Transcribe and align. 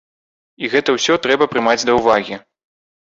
І 0.63 0.69
гэта 0.75 0.95
ўсё 0.95 1.17
трэба 1.25 1.49
прымаць 1.53 1.79
да 1.91 1.99
ўвагі. 2.01 2.35